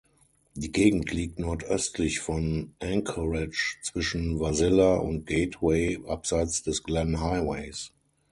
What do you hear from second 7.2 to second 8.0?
Highways.